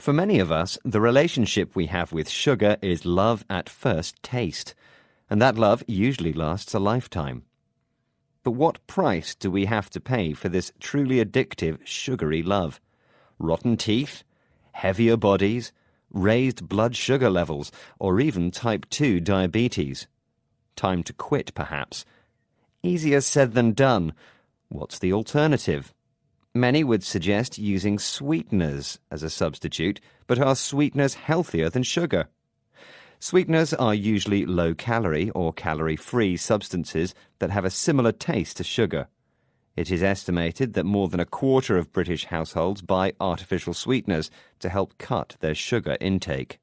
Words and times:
For 0.00 0.14
many 0.14 0.38
of 0.38 0.50
us, 0.50 0.78
the 0.82 1.00
relationship 1.00 1.76
we 1.76 1.86
have 1.86 2.10
with 2.10 2.26
sugar 2.26 2.78
is 2.80 3.04
love 3.04 3.44
at 3.50 3.68
first 3.68 4.22
taste, 4.22 4.74
and 5.28 5.42
that 5.42 5.58
love 5.58 5.84
usually 5.86 6.32
lasts 6.32 6.72
a 6.72 6.78
lifetime. 6.78 7.42
But 8.42 8.52
what 8.52 8.86
price 8.86 9.34
do 9.34 9.50
we 9.50 9.66
have 9.66 9.90
to 9.90 10.00
pay 10.00 10.32
for 10.32 10.48
this 10.48 10.72
truly 10.80 11.22
addictive, 11.22 11.80
sugary 11.84 12.42
love? 12.42 12.80
Rotten 13.38 13.76
teeth? 13.76 14.24
Heavier 14.72 15.18
bodies? 15.18 15.70
Raised 16.10 16.66
blood 16.66 16.96
sugar 16.96 17.28
levels? 17.28 17.70
Or 17.98 18.20
even 18.20 18.50
type 18.50 18.88
2 18.88 19.20
diabetes? 19.20 20.06
Time 20.76 21.02
to 21.02 21.12
quit, 21.12 21.54
perhaps. 21.54 22.06
Easier 22.82 23.20
said 23.20 23.52
than 23.52 23.72
done. 23.72 24.14
What's 24.70 24.98
the 24.98 25.12
alternative? 25.12 25.92
Many 26.54 26.82
would 26.82 27.04
suggest 27.04 27.58
using 27.58 28.00
sweeteners 28.00 28.98
as 29.08 29.22
a 29.22 29.30
substitute, 29.30 30.00
but 30.26 30.40
are 30.40 30.56
sweeteners 30.56 31.14
healthier 31.14 31.70
than 31.70 31.84
sugar? 31.84 32.26
Sweeteners 33.20 33.72
are 33.72 33.94
usually 33.94 34.44
low 34.44 34.74
calorie 34.74 35.30
or 35.30 35.52
calorie 35.52 35.94
free 35.94 36.36
substances 36.36 37.14
that 37.38 37.50
have 37.50 37.64
a 37.64 37.70
similar 37.70 38.10
taste 38.10 38.56
to 38.56 38.64
sugar. 38.64 39.06
It 39.76 39.92
is 39.92 40.02
estimated 40.02 40.72
that 40.72 40.84
more 40.84 41.06
than 41.08 41.20
a 41.20 41.24
quarter 41.24 41.78
of 41.78 41.92
British 41.92 42.24
households 42.24 42.82
buy 42.82 43.12
artificial 43.20 43.72
sweeteners 43.72 44.28
to 44.58 44.68
help 44.68 44.98
cut 44.98 45.36
their 45.38 45.54
sugar 45.54 45.96
intake. 46.00 46.58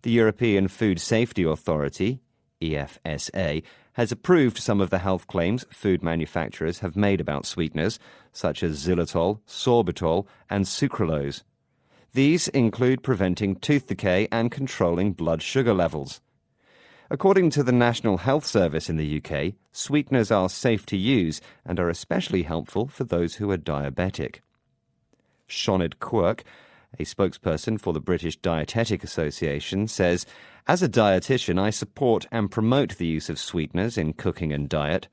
The 0.00 0.12
European 0.12 0.68
Food 0.68 0.98
Safety 0.98 1.42
Authority, 1.42 2.20
EFSA, 2.60 3.62
has 3.94 4.12
approved 4.12 4.58
some 4.58 4.80
of 4.80 4.90
the 4.90 4.98
health 4.98 5.26
claims 5.26 5.64
food 5.70 6.02
manufacturers 6.02 6.80
have 6.80 6.96
made 6.96 7.20
about 7.20 7.46
sweeteners, 7.46 7.98
such 8.32 8.62
as 8.62 8.86
xylitol, 8.86 9.40
sorbitol, 9.48 10.26
and 10.50 10.64
sucralose. 10.64 11.42
These 12.12 12.48
include 12.48 13.02
preventing 13.02 13.56
tooth 13.56 13.86
decay 13.86 14.28
and 14.30 14.50
controlling 14.50 15.12
blood 15.12 15.42
sugar 15.42 15.74
levels. 15.74 16.20
According 17.10 17.50
to 17.50 17.62
the 17.62 17.72
National 17.72 18.18
Health 18.18 18.44
Service 18.44 18.90
in 18.90 18.96
the 18.96 19.22
UK, 19.22 19.54
sweeteners 19.70 20.30
are 20.30 20.48
safe 20.48 20.84
to 20.86 20.96
use 20.96 21.40
and 21.64 21.78
are 21.78 21.88
especially 21.88 22.42
helpful 22.42 22.88
for 22.88 23.04
those 23.04 23.36
who 23.36 23.50
are 23.50 23.58
diabetic. 23.58 24.40
Sioned 25.48 25.98
Quirke, 26.00 26.42
a 26.98 27.04
spokesperson 27.04 27.80
for 27.80 27.92
the 27.92 28.00
British 28.00 28.36
Dietetic 28.36 29.04
Association, 29.04 29.88
says 29.88 30.26
as 30.68 30.82
a 30.82 30.88
dietitian, 30.88 31.60
I 31.60 31.70
support 31.70 32.26
and 32.32 32.50
promote 32.50 32.96
the 32.96 33.06
use 33.06 33.30
of 33.30 33.38
sweeteners 33.38 33.96
in 33.96 34.14
cooking 34.14 34.52
and 34.52 34.68
diet. 34.68 35.06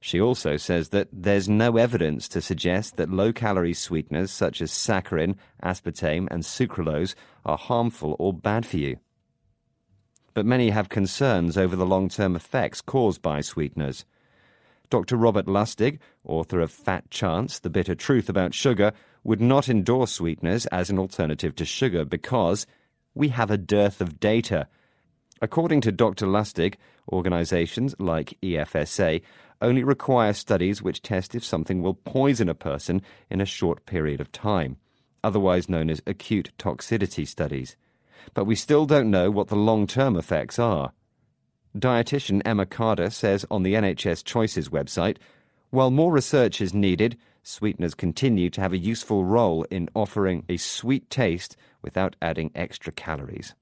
She 0.00 0.20
also 0.20 0.56
says 0.56 0.90
that 0.90 1.08
there's 1.12 1.48
no 1.48 1.76
evidence 1.76 2.28
to 2.28 2.40
suggest 2.42 2.96
that 2.96 3.08
low 3.08 3.32
calorie 3.32 3.72
sweeteners 3.72 4.30
such 4.30 4.60
as 4.60 4.70
saccharin, 4.70 5.36
aspartame, 5.62 6.28
and 6.30 6.42
sucralose 6.42 7.14
are 7.46 7.56
harmful 7.56 8.16
or 8.18 8.34
bad 8.34 8.66
for 8.66 8.76
you. 8.76 8.98
But 10.34 10.44
many 10.44 10.70
have 10.70 10.88
concerns 10.88 11.56
over 11.56 11.76
the 11.76 11.86
long 11.86 12.08
term 12.08 12.36
effects 12.36 12.80
caused 12.80 13.22
by 13.22 13.40
sweeteners. 13.40 14.04
Dr. 14.90 15.16
Robert 15.16 15.46
Lustig, 15.46 16.00
author 16.24 16.60
of 16.60 16.70
Fat 16.70 17.08
Chance 17.08 17.60
The 17.60 17.70
Bitter 17.70 17.94
Truth 17.94 18.28
About 18.28 18.52
Sugar, 18.52 18.92
would 19.24 19.40
not 19.40 19.68
endorse 19.68 20.12
sweeteners 20.12 20.66
as 20.66 20.90
an 20.90 20.98
alternative 20.98 21.54
to 21.56 21.64
sugar 21.64 22.04
because 22.04 22.66
we 23.14 23.28
have 23.28 23.50
a 23.50 23.58
dearth 23.58 24.00
of 24.00 24.18
data 24.18 24.68
According 25.42 25.80
to 25.80 25.92
Dr. 25.92 26.26
Lustig, 26.26 26.76
organizations 27.12 27.96
like 27.98 28.38
EFSA 28.42 29.22
only 29.60 29.82
require 29.82 30.32
studies 30.32 30.82
which 30.82 31.02
test 31.02 31.34
if 31.34 31.44
something 31.44 31.82
will 31.82 31.94
poison 31.94 32.48
a 32.48 32.54
person 32.54 33.02
in 33.28 33.40
a 33.40 33.44
short 33.44 33.84
period 33.84 34.20
of 34.20 34.30
time, 34.30 34.76
otherwise 35.24 35.68
known 35.68 35.90
as 35.90 36.00
acute 36.06 36.52
toxicity 36.60 37.26
studies. 37.26 37.76
But 38.34 38.44
we 38.44 38.54
still 38.54 38.86
don't 38.86 39.10
know 39.10 39.32
what 39.32 39.48
the 39.48 39.56
long 39.56 39.88
term 39.88 40.16
effects 40.16 40.60
are. 40.60 40.92
Dietitian 41.76 42.42
Emma 42.44 42.64
Carter 42.64 43.10
says 43.10 43.44
on 43.50 43.64
the 43.64 43.74
NHS 43.74 44.22
Choices 44.22 44.68
website 44.68 45.16
while 45.70 45.90
more 45.90 46.12
research 46.12 46.60
is 46.60 46.72
needed, 46.72 47.16
sweeteners 47.42 47.94
continue 47.94 48.50
to 48.50 48.60
have 48.60 48.72
a 48.72 48.78
useful 48.78 49.24
role 49.24 49.64
in 49.70 49.88
offering 49.94 50.44
a 50.48 50.56
sweet 50.56 51.08
taste 51.10 51.56
without 51.82 52.16
adding 52.22 52.50
extra 52.54 52.92
calories. 52.92 53.54